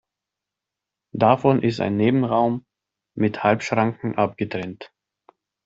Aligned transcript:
Davon 1.13 1.61
ist 1.61 1.79
ein 1.79 1.95
Nebenraum 1.95 2.65
mit 3.15 3.43
Halbschranken 3.43 4.15
abgetrennt. 4.17 4.91